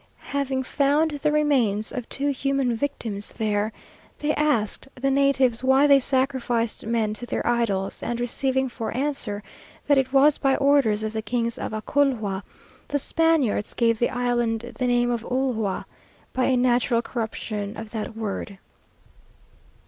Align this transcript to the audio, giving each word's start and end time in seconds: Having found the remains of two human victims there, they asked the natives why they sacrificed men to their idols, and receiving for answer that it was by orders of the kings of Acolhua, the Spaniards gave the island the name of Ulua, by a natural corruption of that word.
Having 0.33 0.63
found 0.63 1.11
the 1.11 1.31
remains 1.31 1.91
of 1.91 2.09
two 2.09 2.29
human 2.31 2.75
victims 2.75 3.33
there, 3.33 3.71
they 4.17 4.33
asked 4.33 4.87
the 4.95 5.11
natives 5.11 5.63
why 5.63 5.85
they 5.85 5.99
sacrificed 5.99 6.87
men 6.87 7.13
to 7.13 7.27
their 7.27 7.45
idols, 7.45 8.01
and 8.01 8.19
receiving 8.19 8.67
for 8.67 8.89
answer 8.97 9.43
that 9.85 9.99
it 9.99 10.11
was 10.11 10.39
by 10.39 10.55
orders 10.55 11.03
of 11.03 11.13
the 11.13 11.21
kings 11.21 11.59
of 11.59 11.71
Acolhua, 11.71 12.41
the 12.87 12.97
Spaniards 12.97 13.75
gave 13.75 13.99
the 13.99 14.09
island 14.09 14.73
the 14.79 14.87
name 14.87 15.11
of 15.11 15.21
Ulua, 15.23 15.85
by 16.33 16.45
a 16.45 16.57
natural 16.57 17.03
corruption 17.03 17.77
of 17.77 17.91
that 17.91 18.17
word. 18.17 18.57